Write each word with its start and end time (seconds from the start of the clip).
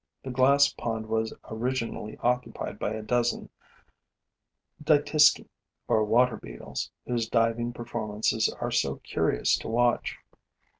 The 0.23 0.31
glass 0.31 0.73
pond 0.73 1.05
was 1.05 1.31
originally 1.51 2.17
occupied 2.23 2.79
by 2.79 2.89
a 2.93 3.03
dozen 3.03 3.49
Dytisci, 4.83 5.47
or 5.87 6.03
water 6.05 6.37
beetles, 6.37 6.89
whose 7.05 7.29
diving 7.29 7.71
performances 7.71 8.49
are 8.59 8.71
so 8.71 8.95
curious 8.95 9.55
to 9.59 9.67
watch. 9.67 10.17